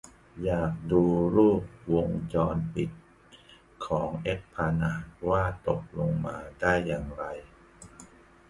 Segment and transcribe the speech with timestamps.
[0.43, 1.03] อยากดู
[1.35, 1.63] รูป
[1.93, 2.91] วงจรปิด
[3.85, 7.23] ของเอสพลานาดว่าตกลงมาได้ยังไง